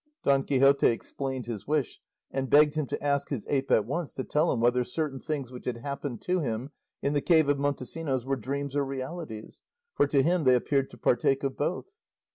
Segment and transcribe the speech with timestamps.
[0.23, 2.01] Don Quixote explained his wish,
[2.31, 5.51] and begged him to ask his ape at once to tell him whether certain things
[5.51, 6.71] which had happened to him
[7.03, 9.61] in the cave of Montesinos were dreams or realities,
[9.93, 11.85] for to him they appeared to partake of both.